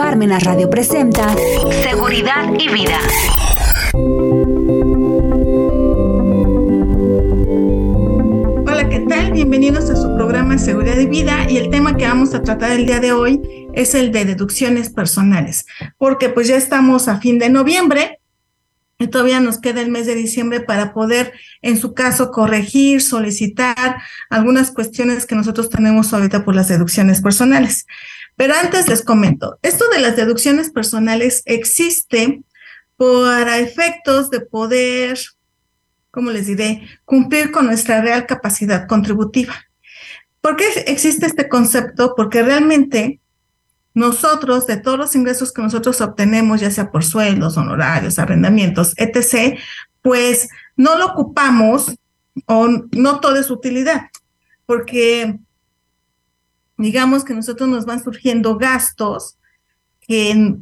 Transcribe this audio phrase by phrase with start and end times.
[0.00, 1.36] Parmenas Radio presenta
[1.82, 2.98] Seguridad y Vida.
[8.66, 9.32] Hola, ¿qué tal?
[9.32, 12.86] Bienvenidos a su programa Seguridad y Vida y el tema que vamos a tratar el
[12.86, 13.42] día de hoy
[13.74, 15.66] es el de deducciones personales,
[15.98, 18.20] porque pues ya estamos a fin de noviembre
[18.98, 24.00] y todavía nos queda el mes de diciembre para poder, en su caso, corregir, solicitar
[24.30, 27.86] algunas cuestiones que nosotros tenemos ahorita por las deducciones personales.
[28.40, 32.42] Pero antes les comento, esto de las deducciones personales existe
[32.96, 35.18] para efectos de poder,
[36.10, 39.52] ¿cómo les diré?, cumplir con nuestra real capacidad contributiva.
[40.40, 42.14] ¿Por qué existe este concepto?
[42.16, 43.20] Porque realmente
[43.92, 49.58] nosotros, de todos los ingresos que nosotros obtenemos, ya sea por sueldos, honorarios, arrendamientos, etc.,
[50.00, 51.94] pues no lo ocupamos
[52.46, 54.04] o no toda es utilidad,
[54.64, 55.38] porque
[56.80, 59.36] digamos que nosotros nos van surgiendo gastos
[60.00, 60.56] que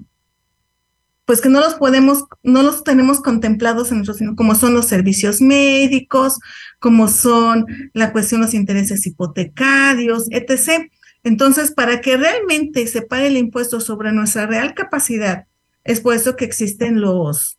[1.29, 5.43] pues que no los podemos, no los tenemos contemplados en nuestros, como son los servicios
[5.43, 6.39] médicos,
[6.79, 10.91] como son la cuestión de los intereses hipotecarios, etc.
[11.25, 15.45] Entonces, para que realmente se pague el impuesto sobre nuestra real capacidad,
[15.85, 17.59] es por eso que existen los,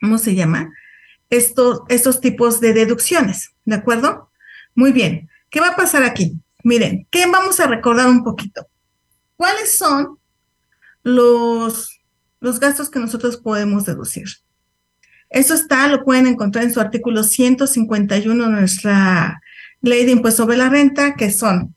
[0.00, 0.72] ¿cómo se llama?
[1.28, 4.30] Estos, estos tipos de deducciones, ¿de acuerdo?
[4.74, 5.28] Muy bien.
[5.50, 6.40] ¿Qué va a pasar aquí?
[6.62, 8.66] Miren, ¿qué vamos a recordar un poquito?
[9.36, 10.18] ¿Cuáles son
[11.02, 12.00] los,
[12.40, 14.26] los gastos que nosotros podemos deducir?
[15.30, 19.42] Eso está, lo pueden encontrar en su artículo 151 de nuestra
[19.80, 21.74] ley de impuesto sobre la renta, que son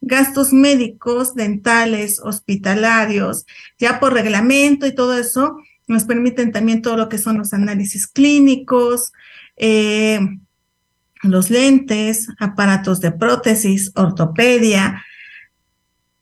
[0.00, 3.46] gastos médicos, dentales, hospitalarios,
[3.78, 5.56] ya por reglamento y todo eso,
[5.86, 9.12] nos permiten también todo lo que son los análisis clínicos,
[9.56, 10.20] eh,
[11.22, 15.04] los lentes, aparatos de prótesis, ortopedia.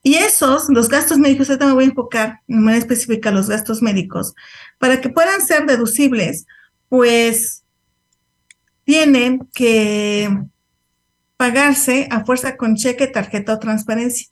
[0.03, 3.83] Y esos, los gastos médicos, ahorita me voy a enfocar de manera específica los gastos
[3.83, 4.35] médicos,
[4.79, 6.47] para que puedan ser deducibles,
[6.89, 7.65] pues
[8.85, 10.31] tienen que
[11.37, 14.29] pagarse a fuerza con cheque, tarjeta o transparencia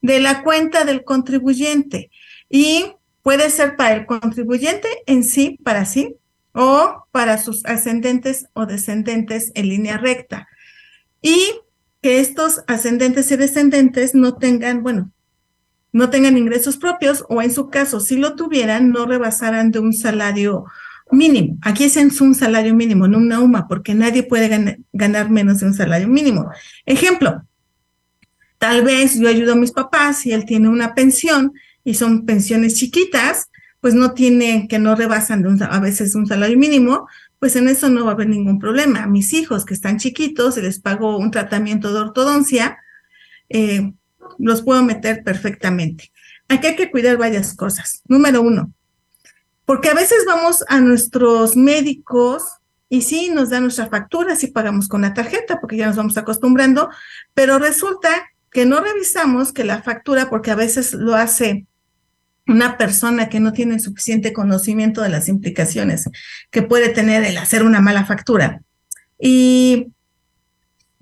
[0.00, 2.10] de la cuenta del contribuyente.
[2.48, 2.92] Y
[3.22, 6.16] puede ser para el contribuyente en sí, para sí,
[6.60, 10.48] o para sus ascendentes o descendentes en línea recta.
[11.22, 11.52] Y
[12.02, 15.12] que estos ascendentes y descendentes no tengan, bueno,
[15.92, 19.92] no tengan ingresos propios o en su caso, si lo tuvieran, no rebasaran de un
[19.92, 20.64] salario
[21.12, 21.58] mínimo.
[21.62, 25.74] Aquí es un salario mínimo, no una UMA, porque nadie puede ganar menos de un
[25.74, 26.50] salario mínimo.
[26.86, 27.40] Ejemplo,
[28.58, 31.52] tal vez yo ayudo a mis papás y él tiene una pensión
[31.84, 33.48] y son pensiones chiquitas,
[33.80, 37.08] pues no tiene, que no rebasan de a veces un salario mínimo,
[37.38, 39.04] pues en eso no va a haber ningún problema.
[39.04, 42.78] A mis hijos que están chiquitos, y les pago un tratamiento de ortodoncia,
[43.48, 43.92] eh,
[44.38, 46.12] los puedo meter perfectamente.
[46.48, 48.02] Aquí hay que cuidar varias cosas.
[48.08, 48.72] Número uno,
[49.64, 52.42] porque a veces vamos a nuestros médicos
[52.88, 56.16] y sí nos dan nuestra factura, sí pagamos con la tarjeta porque ya nos vamos
[56.16, 56.88] acostumbrando,
[57.34, 58.08] pero resulta
[58.50, 61.66] que no revisamos que la factura, porque a veces lo hace
[62.48, 66.08] una persona que no tiene suficiente conocimiento de las implicaciones
[66.50, 68.62] que puede tener el hacer una mala factura.
[69.20, 69.88] Y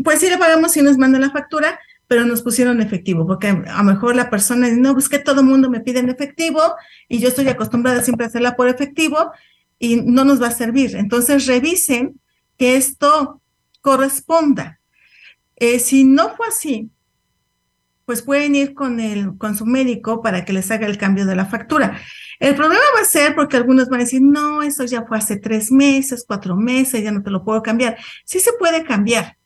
[0.03, 3.79] pues sí le pagamos y nos mandan la factura, pero nos pusieron efectivo, porque a
[3.79, 6.61] lo mejor la persona dice, no, pues que todo el mundo me pide en efectivo
[7.09, 9.33] y yo estoy acostumbrada siempre a hacerla por efectivo
[9.79, 10.97] y no nos va a servir.
[10.97, 12.21] Entonces revisen
[12.59, 13.41] que esto
[13.81, 14.81] corresponda.
[15.57, 16.91] Eh, si no fue así,
[18.07, 21.37] pues pueden ir con, el, con su médico para que les haga el cambio de
[21.37, 22.01] la factura.
[22.39, 25.37] El problema va a ser porque algunos van a decir, no, eso ya fue hace
[25.37, 27.99] tres meses, cuatro meses, ya no te lo puedo cambiar.
[28.25, 29.37] Sí se puede cambiar,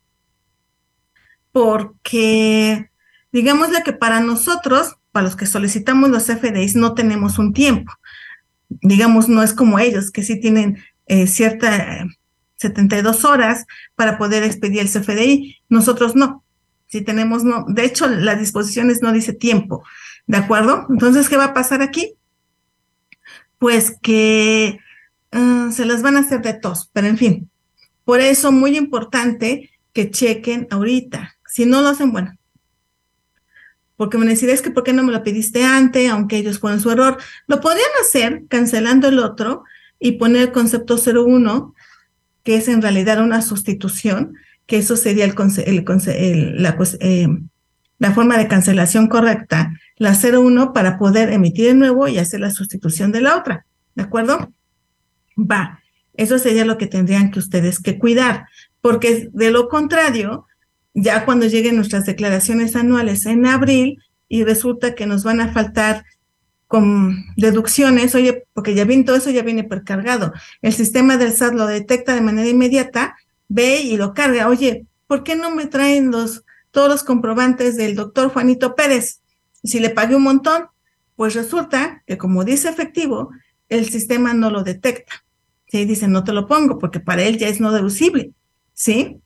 [1.52, 2.90] porque
[3.32, 7.92] digámosle que para nosotros, para los que solicitamos los FDIs, no tenemos un tiempo.
[8.68, 12.06] Digamos, no es como ellos, que sí tienen eh, cierta
[12.56, 16.44] 72 horas para poder expedir el CFDI, nosotros no
[16.90, 19.84] si tenemos, no, de hecho, las disposiciones no dice tiempo,
[20.26, 20.86] ¿de acuerdo?
[20.90, 22.14] Entonces, ¿qué va a pasar aquí?
[23.58, 24.80] Pues que
[25.30, 27.50] ah, se las van a hacer de tos, pero en fin,
[28.04, 31.36] por eso muy importante que chequen ahorita.
[31.46, 32.36] Si no lo hacen, bueno,
[33.96, 36.10] porque me decir, es que ¿por qué no me lo pediste antes?
[36.10, 37.18] Aunque ellos fueron su error.
[37.46, 39.62] Lo podrían hacer cancelando el otro
[39.98, 41.74] y poner el concepto 01,
[42.42, 44.34] que es en realidad una sustitución,
[44.70, 45.34] que eso sería el,
[46.62, 47.28] la, eh,
[47.98, 52.52] la, forma de cancelación correcta, la 01 para poder emitir de nuevo y hacer la
[52.52, 53.66] sustitución de la otra.
[53.96, 54.52] ¿De acuerdo?
[55.36, 55.80] Va.
[56.14, 58.46] Eso sería lo que tendrían que ustedes que cuidar,
[58.80, 60.46] porque de lo contrario,
[60.94, 66.04] ya cuando lleguen nuestras declaraciones anuales en abril y resulta que nos van a faltar
[66.68, 70.32] con deducciones, oye, porque ya viene todo eso, ya viene precargado.
[70.62, 73.16] El sistema del SAT lo detecta de manera inmediata,
[73.50, 74.48] ve y lo carga.
[74.48, 79.20] Oye, ¿por qué no me traen los, todos los comprobantes del doctor Juanito Pérez?
[79.62, 80.68] Si le pagué un montón,
[81.16, 83.30] pues resulta que como dice efectivo,
[83.68, 85.24] el sistema no lo detecta.
[85.68, 85.84] ¿sí?
[85.84, 88.32] Dice, no te lo pongo porque para él ya es no deducible.
[88.72, 89.18] ¿Sí?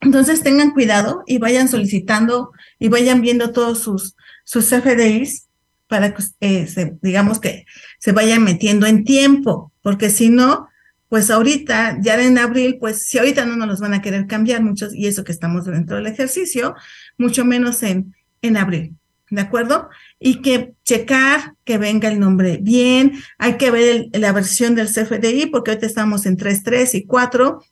[0.00, 4.14] Entonces tengan cuidado y vayan solicitando y vayan viendo todos sus,
[4.44, 5.48] sus FDIs
[5.88, 7.64] para que, eh, digamos que
[7.98, 10.68] se vayan metiendo en tiempo, porque si no,
[11.14, 14.64] pues ahorita, ya en abril, pues si ahorita no nos los van a querer cambiar
[14.64, 16.74] muchos, y eso que estamos dentro del ejercicio,
[17.18, 18.96] mucho menos en, en abril,
[19.30, 19.88] ¿de acuerdo?
[20.18, 25.46] Y que checar que venga el nombre bien, hay que ver la versión del CFDI,
[25.52, 27.62] porque ahorita estamos en 3.3 y 4,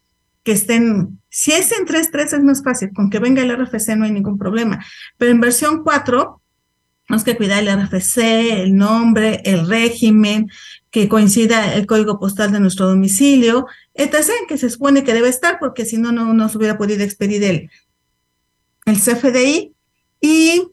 [0.45, 4.05] que estén, si es en 3.3 es más fácil, con que venga el RFC no
[4.05, 4.85] hay ningún problema,
[5.19, 6.41] pero en versión 4
[7.09, 8.19] tenemos que cuidar el RFC,
[8.63, 10.49] el nombre, el régimen,
[10.93, 15.59] que coincida el código postal de nuestro domicilio, etc., que se supone que debe estar,
[15.59, 17.71] porque si no, no nos hubiera podido expedir el,
[18.85, 19.75] el CFDI.
[20.21, 20.69] Y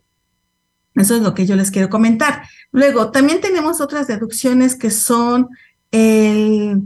[0.95, 2.43] eso es lo que yo les quiero comentar.
[2.71, 5.47] Luego, también tenemos otras deducciones que son
[5.89, 6.83] el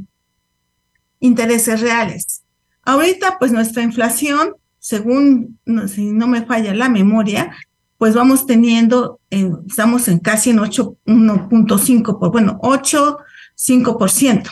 [1.19, 2.43] intereses reales.
[2.83, 5.57] Ahorita, pues nuestra inflación, según,
[5.87, 7.55] si no me falla la memoria,
[8.03, 13.17] pues vamos teniendo, estamos en casi en 8.5, por bueno, 8,
[13.55, 14.51] 5%,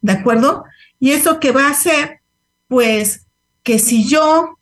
[0.00, 0.62] ¿de acuerdo?
[1.00, 2.20] Y eso que va a hacer,
[2.68, 3.26] pues,
[3.64, 4.60] que si yo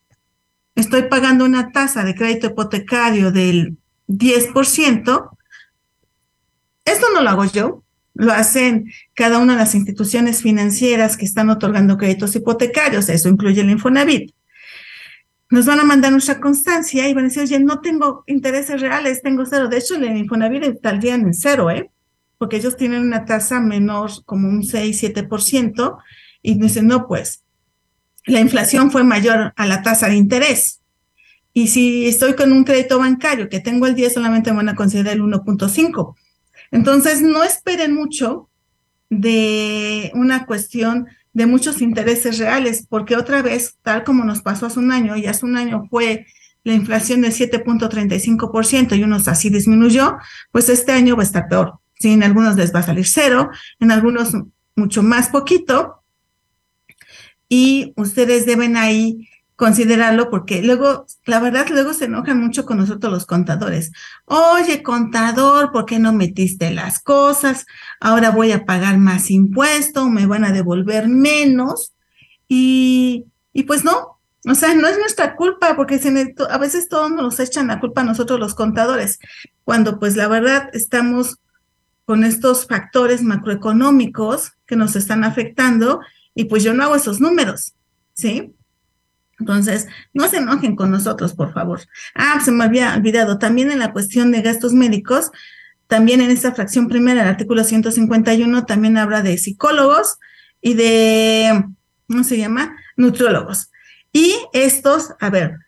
[0.75, 3.77] estoy pagando una tasa de crédito hipotecario del
[4.09, 5.31] 10%,
[6.87, 7.83] esto no lo hago yo,
[8.15, 13.61] lo hacen cada una de las instituciones financieras que están otorgando créditos hipotecarios, eso incluye
[13.61, 14.33] el Infonavit
[15.51, 19.23] nos van a mandar nuestra constancia y van a decir, oye, no tengo intereses reales,
[19.23, 19.69] tengo cero.
[19.69, 21.91] De hecho, el Infonavit día en cero, ¿eh?
[22.39, 25.99] Porque ellos tienen una tasa menor, como un 6, 7%,
[26.43, 27.45] y dicen, no, pues,
[28.27, 30.81] la inflación fue mayor a la tasa de interés.
[31.53, 34.75] Y si estoy con un crédito bancario que tengo el 10, solamente me van a
[34.75, 36.15] considerar el 1.5.
[36.73, 38.51] Entonces, no esperen mucho
[39.09, 41.07] de una cuestión
[41.37, 45.27] de muchos intereses reales, porque otra vez, tal como nos pasó hace un año, y
[45.27, 46.25] hace un año fue
[46.65, 50.17] la inflación del 7.35% y unos así disminuyó,
[50.51, 51.75] pues este año va a estar peor.
[52.01, 53.51] Sí, en algunos les va a salir cero,
[53.81, 54.35] en algunos
[54.77, 56.03] mucho más poquito,
[57.51, 63.13] y ustedes deben ahí considerarlo porque luego, la verdad, luego se enojan mucho con nosotros
[63.13, 63.91] los contadores.
[64.27, 67.67] Oye, contador, ¿por qué no metiste las cosas?
[67.99, 71.95] Ahora voy a pagar más impuesto, me van a devolver menos.
[72.49, 74.17] Y, y pues no,
[74.49, 76.01] o sea, no es nuestra culpa porque
[76.51, 79.19] a veces todos nos echan la culpa a nosotros los contadores,
[79.65, 81.39] cuando pues la verdad estamos
[82.05, 86.01] con estos factores macroeconómicos que nos están afectando
[86.35, 87.75] y pues yo no hago esos números,
[88.15, 88.55] ¿sí?
[89.39, 91.81] Entonces, no se enojen con nosotros, por favor.
[92.15, 95.31] Ah, se me había olvidado, también en la cuestión de gastos médicos,
[95.87, 100.19] también en esta fracción primera, el artículo 151, también habla de psicólogos
[100.61, 101.65] y de,
[102.09, 102.77] ¿cómo se llama?
[102.97, 103.71] Nutriólogos.
[104.13, 105.59] Y estos, a ver,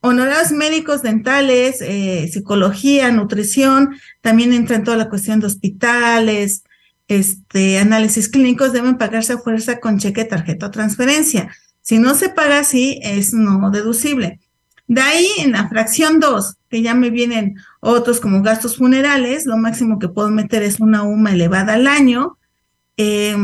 [0.00, 6.64] honorarios médicos, dentales, eh, psicología, nutrición, también entra en toda la cuestión de hospitales,
[7.06, 11.54] este, análisis clínicos, deben pagarse a fuerza con cheque, tarjeta o transferencia.
[11.82, 14.40] Si no se paga así, es no deducible.
[14.86, 19.56] De ahí, en la fracción 2, que ya me vienen otros como gastos funerales, lo
[19.56, 22.38] máximo que puedo meter es una UMA elevada al año.
[22.96, 23.36] Eh,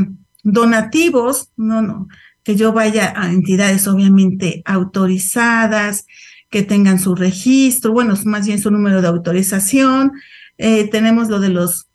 [0.42, 2.08] donativos, no, no,
[2.42, 6.06] que yo vaya a entidades obviamente autorizadas,
[6.50, 10.12] que tengan su registro, bueno, más bien su número de autorización.
[10.56, 11.88] Eh, tenemos lo de los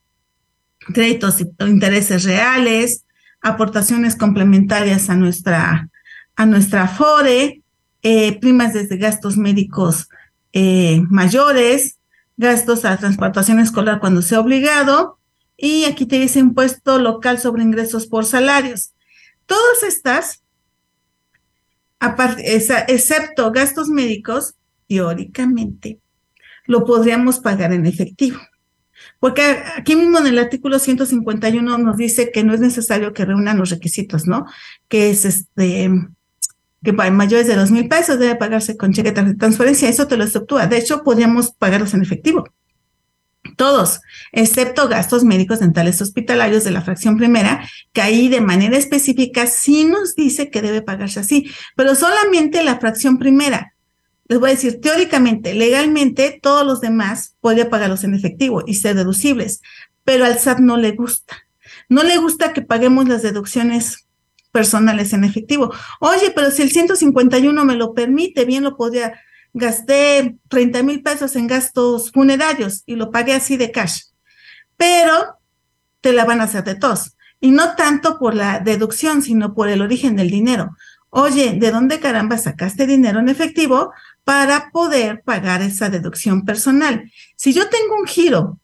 [0.93, 3.05] créditos y intereses reales,
[3.41, 5.89] aportaciones complementarias a nuestra
[6.35, 7.61] a nuestra FORE,
[8.01, 10.09] eh, primas desde gastos médicos
[10.51, 11.99] eh, mayores,
[12.37, 15.19] gastos a transportación escolar cuando sea obligado,
[15.57, 18.93] y aquí te dice impuesto local sobre ingresos por salarios.
[19.45, 20.43] Todas estas,
[21.99, 24.55] aparte, excepto gastos médicos,
[24.87, 25.99] teóricamente,
[26.65, 28.39] lo podríamos pagar en efectivo.
[29.19, 33.57] Porque aquí mismo en el artículo 151 nos dice que no es necesario que reúnan
[33.57, 34.45] los requisitos, ¿no?
[34.87, 35.89] Que es este
[36.83, 40.17] que para mayores de dos mil pesos debe pagarse con cheque de transferencia, eso te
[40.17, 40.67] lo exceptúa.
[40.67, 42.45] De hecho, podríamos pagarlos en efectivo.
[43.57, 49.47] Todos, excepto gastos médicos dentales hospitalarios de la fracción primera, que ahí de manera específica
[49.47, 53.73] sí nos dice que debe pagarse así, pero solamente la fracción primera.
[54.27, 58.95] Les voy a decir, teóricamente, legalmente, todos los demás podría pagarlos en efectivo y ser
[58.95, 59.61] deducibles,
[60.03, 61.35] pero al SAT no le gusta.
[61.89, 64.07] No le gusta que paguemos las deducciones
[64.53, 65.73] personales en efectivo.
[65.99, 69.19] Oye, pero si el 151 me lo permite, bien lo podía,
[69.53, 74.03] gasté 30 mil pesos en gastos funerarios y lo pagué así de cash.
[74.77, 75.39] Pero
[75.99, 77.17] te la van a hacer de tos.
[77.41, 80.77] Y no tanto por la deducción, sino por el origen del dinero.
[81.09, 83.91] Oye, ¿de dónde caramba sacaste dinero en efectivo
[84.23, 87.11] para poder pagar esa deducción personal?
[87.35, 88.59] Si yo tengo un giro,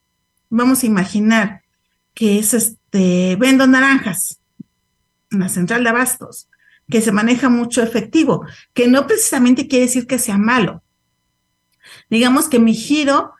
[0.50, 1.62] vamos a imaginar
[2.14, 4.39] que es este, vendo naranjas
[5.32, 6.50] la central de abastos,
[6.90, 10.84] que se maneja mucho efectivo, que no precisamente quiere decir que sea malo.
[12.10, 13.34] Digamos que mi giro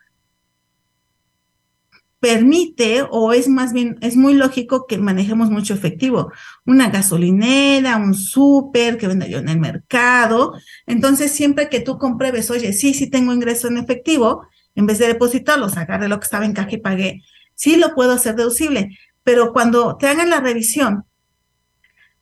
[2.20, 6.30] permite o es más bien, es muy lógico que manejemos mucho efectivo.
[6.66, 10.54] Una gasolinera, un súper que venda yo en el mercado.
[10.86, 15.08] Entonces, siempre que tú compruebes, oye, sí, sí tengo ingreso en efectivo, en vez de
[15.08, 17.22] depositarlo, sacar lo que estaba en caja y pagué,
[17.54, 18.96] sí lo puedo hacer deducible.
[19.24, 21.04] Pero cuando te hagan la revisión,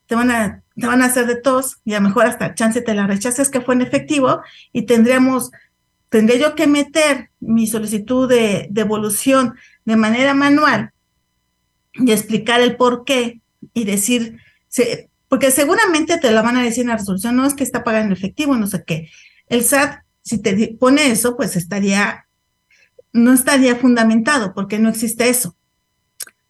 [0.09, 2.81] te van a, te van a hacer de tos y a lo mejor hasta chance
[2.81, 4.41] te la rechaces que fue en efectivo
[4.73, 5.53] y tendríamos
[6.09, 10.93] tendré yo que meter mi solicitud de devolución de manera manual
[11.93, 13.41] y explicar el por qué
[13.75, 14.38] y decir,
[15.29, 18.15] porque seguramente te la van a decir en la resolución, no es que está pagando
[18.15, 19.11] en efectivo, no sé qué.
[19.49, 22.27] El SAT, si te pone eso, pues estaría,
[23.12, 25.57] no estaría fundamentado porque no existe eso.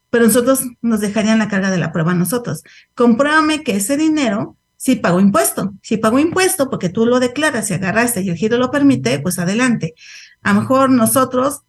[0.09, 2.63] Pero nosotros nos dejarían la carga de la prueba a nosotros.
[2.95, 5.73] Compruébame que ese dinero si pago impuesto.
[5.81, 9.37] Si pago impuesto porque tú lo declaras y agarraste y el giro lo permite, pues
[9.37, 9.93] adelante.
[10.41, 11.63] A lo mejor nosotros,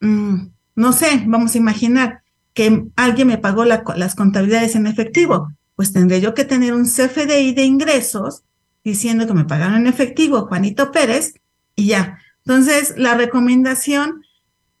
[0.00, 2.22] mm, no sé, vamos a imaginar
[2.54, 7.52] que alguien me pagó las contabilidades en efectivo, pues tendré yo que tener un CFDI
[7.52, 8.44] de ingresos
[8.82, 11.34] diciendo que me pagaron en efectivo Juanito Pérez
[11.76, 12.18] y ya.
[12.46, 14.24] Entonces, la recomendación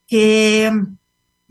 [0.06, 0.72] que,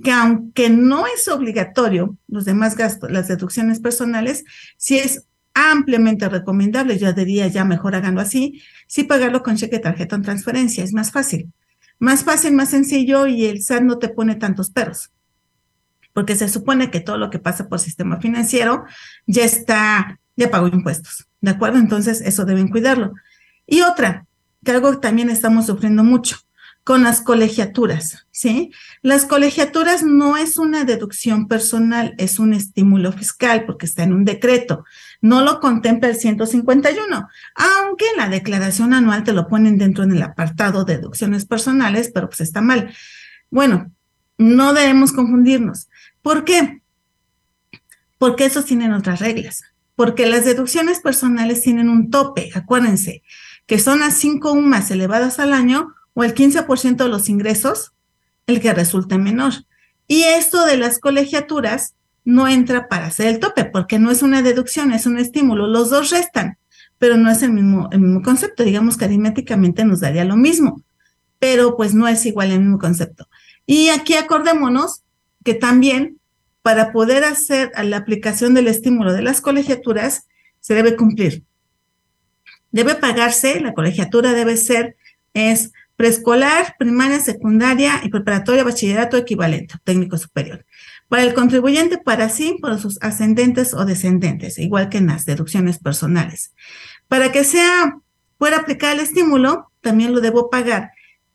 [0.01, 4.43] que aunque no es obligatorio los demás gastos, las deducciones personales,
[4.77, 10.15] si es ampliamente recomendable, yo diría ya mejor háganlo así, sí pagarlo con cheque, tarjeta
[10.15, 11.51] o transferencia, es más fácil.
[11.99, 15.11] Más fácil, más sencillo y el SAT no te pone tantos perros.
[16.11, 18.85] Porque se supone que todo lo que pasa por sistema financiero
[19.25, 21.27] ya está, ya pagó impuestos.
[21.39, 21.77] ¿De acuerdo?
[21.77, 23.13] Entonces, eso deben cuidarlo.
[23.65, 24.25] Y otra,
[24.63, 26.37] que algo también estamos sufriendo mucho,
[26.83, 28.71] con las colegiaturas, ¿sí?
[29.01, 34.25] Las colegiaturas no es una deducción personal, es un estímulo fiscal porque está en un
[34.25, 34.83] decreto.
[35.21, 40.11] No lo contempla el 151, aunque en la declaración anual te lo ponen dentro en
[40.11, 42.93] el apartado de deducciones personales, pero pues está mal.
[43.49, 43.89] Bueno,
[44.37, 45.87] no debemos confundirnos.
[46.21, 46.81] ¿Por qué?
[48.17, 49.63] Porque esos tienen otras reglas.
[49.95, 53.21] Porque las deducciones personales tienen un tope, acuérdense,
[53.67, 57.93] que son a cinco UMAS elevadas al año o el 15% de los ingresos,
[58.47, 59.53] el que resulte menor.
[60.07, 64.41] Y esto de las colegiaturas no entra para hacer el tope, porque no es una
[64.41, 65.67] deducción, es un estímulo.
[65.67, 66.57] Los dos restan,
[66.97, 68.63] pero no es el mismo, el mismo concepto.
[68.63, 70.81] Digamos que aritméticamente nos daría lo mismo,
[71.39, 73.27] pero pues no es igual el mismo concepto.
[73.65, 75.03] Y aquí acordémonos
[75.43, 76.19] que también
[76.63, 80.27] para poder hacer la aplicación del estímulo de las colegiaturas,
[80.61, 81.43] se debe cumplir.
[82.71, 84.95] Debe pagarse, la colegiatura debe ser,
[85.33, 90.65] es preescolar, primaria, secundaria y preparatoria, bachillerato equivalente, técnico superior.
[91.07, 95.77] Para el contribuyente, para sí, por sus ascendentes o descendentes, igual que en las deducciones
[95.77, 96.53] personales.
[97.07, 97.99] Para que sea,
[98.37, 100.91] pueda aplicar el estímulo, también lo debo pagar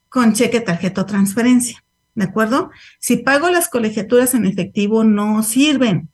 [0.09, 1.85] con cheque, tarjeta o transferencia.
[2.15, 2.71] ¿De acuerdo?
[2.99, 6.09] Si pago las colegiaturas en efectivo, no sirven.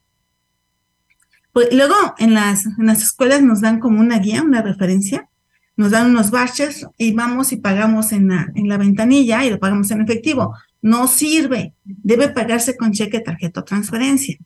[1.52, 5.28] Pues, luego, en las, en las escuelas nos dan como una guía, una referencia,
[5.76, 9.58] nos dan unos baches y vamos y pagamos en la, en la ventanilla y lo
[9.58, 10.54] pagamos en efectivo.
[10.82, 14.38] No sirve, debe pagarse con cheque, tarjeta o transferencia.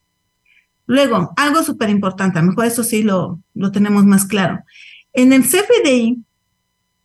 [0.86, 4.60] Luego, algo súper importante, a lo mejor eso sí lo, lo tenemos más claro.
[5.12, 6.22] En el CFDI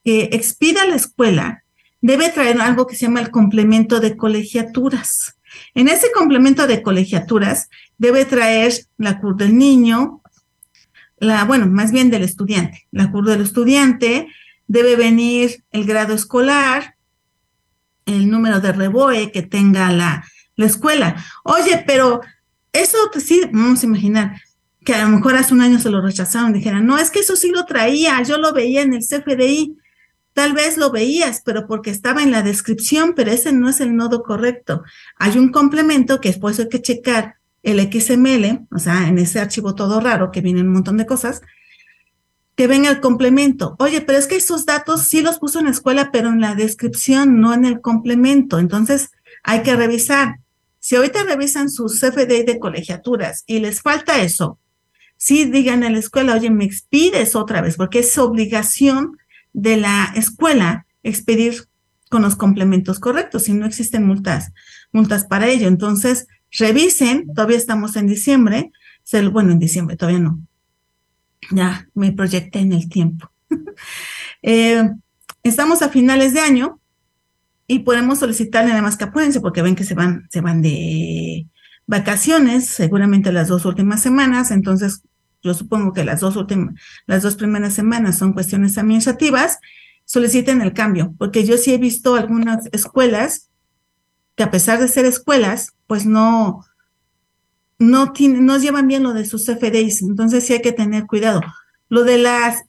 [0.03, 1.63] que expida la escuela,
[2.01, 5.37] debe traer algo que se llama el complemento de colegiaturas.
[5.73, 10.21] En ese complemento de colegiaturas debe traer la CUR del niño,
[11.23, 12.87] la, bueno, más bien del estudiante.
[12.91, 14.27] La curva del estudiante
[14.67, 16.95] debe venir el grado escolar,
[18.05, 20.23] el número de reboe que tenga la,
[20.55, 21.15] la escuela.
[21.43, 22.21] Oye, pero
[22.71, 24.41] eso sí, vamos a imaginar
[24.83, 27.35] que a lo mejor hace un año se lo rechazaron, dijeran, no, es que eso
[27.35, 29.77] sí lo traía, yo lo veía en el CFDI.
[30.33, 33.95] Tal vez lo veías, pero porque estaba en la descripción, pero ese no es el
[33.95, 34.83] nodo correcto.
[35.17, 39.73] Hay un complemento que después hay que checar el XML, o sea, en ese archivo
[39.73, 41.41] todo raro que viene un montón de cosas,
[42.55, 43.75] que venga el complemento.
[43.79, 46.55] Oye, pero es que esos datos sí los puso en la escuela, pero en la
[46.55, 48.59] descripción, no en el complemento.
[48.59, 49.11] Entonces,
[49.43, 50.39] hay que revisar.
[50.79, 54.59] Si ahorita revisan sus CFDI de colegiaturas y les falta eso,
[55.17, 59.17] sí digan en la escuela, oye, me expides otra vez, porque es obligación
[59.53, 61.67] de la escuela expedir
[62.09, 64.51] con los complementos correctos, si no existen multas,
[64.91, 65.67] multas para ello.
[65.67, 68.71] Entonces, revisen, todavía estamos en diciembre,
[69.31, 70.39] bueno, en diciembre todavía no.
[71.51, 73.29] Ya me proyecté en el tiempo.
[74.45, 74.89] Eh,
[75.41, 76.81] estamos a finales de año
[77.65, 81.47] y podemos solicitarle nada más que apúrense porque ven que se van, se van de
[81.87, 85.03] vacaciones, seguramente las dos últimas semanas, entonces
[85.41, 89.59] yo supongo que las dos últimas, las dos primeras semanas son cuestiones administrativas,
[90.03, 93.49] soliciten el cambio, porque yo sí he visto algunas escuelas
[94.35, 96.65] que a pesar de ser escuelas, pues no,
[97.77, 101.41] no, tienen, no llevan bien lo de sus CFDIs, entonces sí hay que tener cuidado.
[101.87, 102.63] Lo de las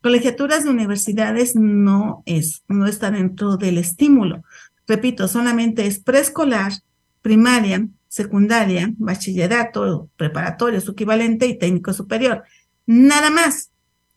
[0.00, 4.42] colegiaturas de universidades no es, no está dentro del estímulo.
[4.88, 6.72] Repito, solamente es preescolar,
[7.20, 12.42] primaria, secundaria, bachillerato, preparatorio, su equivalente y técnico superior.
[12.86, 13.70] Nada más.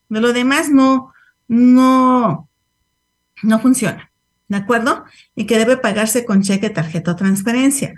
[0.08, 1.12] De lo demás no,
[1.46, 2.48] no,
[3.42, 4.10] no funciona.
[4.48, 5.04] ¿De acuerdo?
[5.34, 7.94] Y que debe pagarse con cheque, tarjeta o transferencia.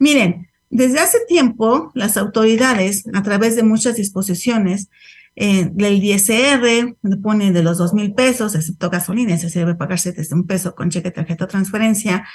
[0.00, 4.88] Miren, desde hace tiempo las autoridades, a través de muchas disposiciones,
[5.36, 10.12] eh, del ISR, le pone de los dos mil pesos, excepto gasolina, se debe pagarse
[10.12, 12.26] desde un peso con cheque, tarjeta o transferencia.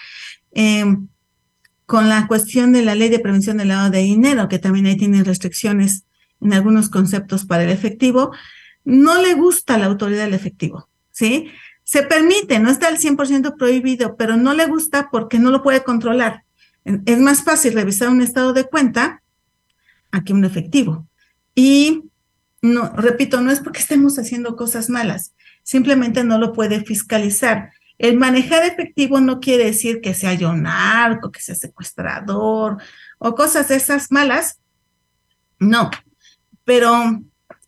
[0.51, 1.07] Em,
[1.88, 4.95] con la cuestión de la ley de prevención del lavado de dinero, que también ahí
[4.95, 6.05] tiene restricciones
[6.41, 8.31] en algunos conceptos para el efectivo,
[8.84, 11.50] no le gusta a la autoridad el efectivo, ¿sí?
[11.84, 15.84] Se permite, no está al 100% prohibido, pero no le gusta porque no lo puede
[15.84, 16.45] controlar.
[16.86, 19.22] Es más fácil revisar un estado de cuenta
[20.12, 21.08] aquí un efectivo.
[21.54, 22.06] Y
[22.62, 27.72] no, repito, no es porque estemos haciendo cosas malas, simplemente no lo puede fiscalizar.
[27.98, 32.77] El manejar efectivo no quiere decir que sea yo narco, que sea secuestrador
[33.20, 34.60] o cosas de esas malas.
[35.60, 35.89] No,
[36.65, 37.22] pero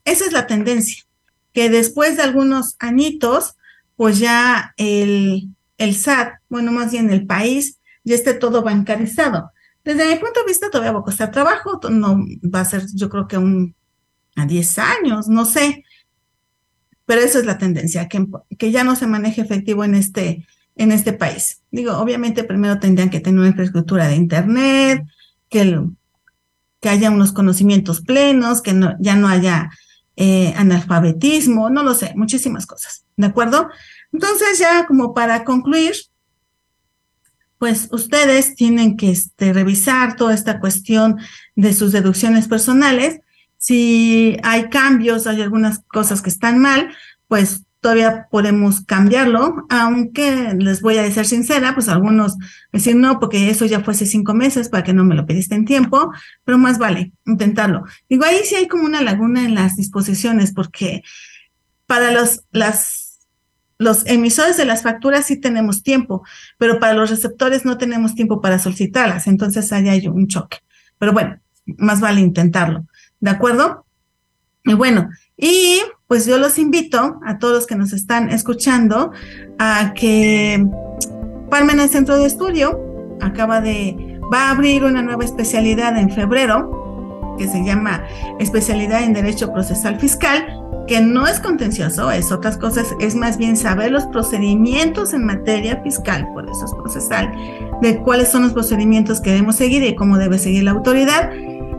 [0.04, 1.06] esa es la tendencia,
[1.54, 3.56] que después de algunos añitos,
[3.96, 7.77] pues ya el, el SAT, bueno, más bien el país,
[8.08, 9.52] ya esté todo bancarizado.
[9.84, 13.10] Desde mi punto de vista todavía va a costar trabajo, no va a ser yo
[13.10, 13.76] creo que un
[14.36, 15.84] a 10 años, no sé.
[17.06, 18.26] Pero esa es la tendencia, que,
[18.58, 21.62] que ya no se maneje efectivo en este, en este país.
[21.72, 25.04] Digo, obviamente primero tendrían que tener una infraestructura de Internet,
[25.50, 25.82] que,
[26.80, 29.70] que haya unos conocimientos plenos, que no, ya no haya
[30.15, 33.70] eh, analfabetismo, no lo sé, muchísimas cosas, ¿de acuerdo?
[34.13, 35.96] Entonces ya como para concluir,
[37.58, 41.17] pues ustedes tienen que este, revisar toda esta cuestión
[41.56, 43.20] de sus deducciones personales
[43.58, 46.96] si hay cambios, hay algunas cosas que están mal,
[47.28, 52.38] pues todavía podemos cambiarlo, aunque les voy a decir sincera, pues algunos
[52.72, 55.56] decir no, porque eso ya fue hace cinco meses para que no me lo pediste
[55.56, 56.12] en tiempo,
[56.43, 57.84] pero más vale intentarlo.
[58.10, 61.04] Digo, ahí sí hay como una laguna en las disposiciones, porque
[61.86, 63.07] para los, las,
[63.78, 66.24] los emisores de las facturas sí tenemos tiempo,
[66.58, 70.58] pero para los receptores no tenemos tiempo para solicitarlas, entonces ahí hay un choque.
[70.98, 71.40] Pero bueno,
[71.78, 72.86] más vale intentarlo.
[73.20, 73.86] ¿De acuerdo?
[74.63, 79.12] Y bueno, y pues yo los invito a todos los que nos están escuchando
[79.60, 80.66] a que
[81.50, 82.80] Parmen Centro de Estudio
[83.22, 88.04] acaba de, va a abrir una nueva especialidad en febrero que se llama
[88.40, 90.48] especialidad en Derecho Procesal Fiscal,
[90.88, 95.82] que no es contencioso, es otras cosas, es más bien saber los procedimientos en materia
[95.84, 97.32] fiscal, por eso es procesal,
[97.82, 101.30] de cuáles son los procedimientos que debemos seguir y cómo debe seguir la autoridad.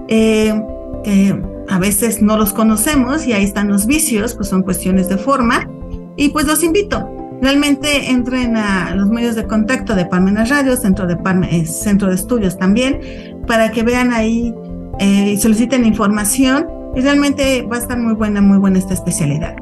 [0.09, 0.63] Eh,
[1.05, 5.19] que a veces no los conocemos y ahí están los vicios, pues son cuestiones de
[5.19, 5.69] forma.
[6.17, 7.09] Y pues los invito,
[7.41, 11.17] realmente entren a los medios de contacto de Parmenas Radio, Centro de,
[11.51, 13.01] eh, Centro de Estudios también,
[13.47, 14.55] para que vean ahí
[14.99, 16.67] eh, y soliciten información.
[16.99, 19.55] Y realmente va a estar muy buena, muy buena esta especialidad.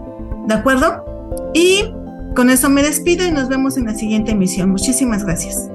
[0.46, 1.04] ¿De acuerdo?
[1.52, 1.92] Y
[2.34, 4.70] con eso me despido y nos vemos en la siguiente emisión.
[4.70, 5.70] Muchísimas gracias.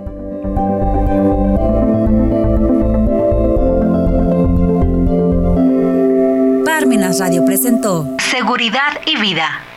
[6.65, 9.70] Parmenas Radio presentó Seguridad y Vida.